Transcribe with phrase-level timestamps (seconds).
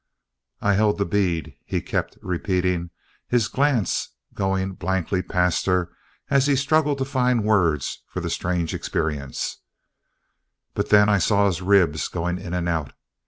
[0.61, 2.89] "I held the bead," he kept repeating,
[3.27, 5.91] his glance going blankly past her
[6.27, 9.57] as he struggled to find words for the strange experience,
[10.73, 12.93] "but then I saw his ribs going in and out.